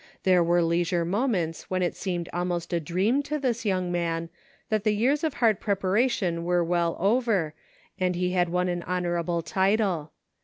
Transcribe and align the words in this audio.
There 0.23 0.43
were 0.43 0.63
leisure 0.63 1.05
moments 1.05 1.69
when 1.69 1.83
it 1.83 1.95
seemed 1.95 2.27
almost 2.33 2.73
a 2.73 2.79
dream 2.79 3.21
to 3.21 3.37
this 3.37 3.65
young 3.65 3.91
man 3.91 4.31
that 4.69 4.83
the 4.83 4.95
years 4.95 5.23
of 5.23 5.35
hard 5.35 5.59
preparation 5.59 6.43
were 6.43 6.63
well 6.63 6.97
over, 6.99 7.53
and 7.99 8.15
he 8.15 8.31
had 8.31 8.49
won 8.49 8.67
an 8.67 8.81
honorable 8.81 9.43
title. 9.43 10.11